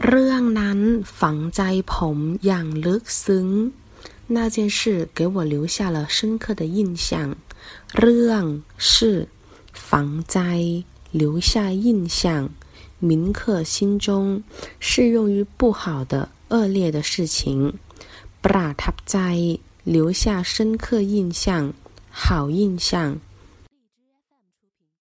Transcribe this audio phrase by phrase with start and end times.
[0.00, 0.78] เรื่องนั้น
[1.20, 1.60] ฝังใจ
[1.92, 3.48] ผมอย่างลึกซึ้ง
[4.28, 7.36] 那件事给我留下了深刻的印象。
[7.94, 9.28] เรื่อง是
[9.72, 12.48] 防灾留下印象，
[12.98, 14.42] 铭刻心中，
[14.80, 17.74] 适用于不好的、恶劣的事情。
[18.42, 21.74] ประทับใจ留下深刻印象，
[22.10, 23.20] 好印象。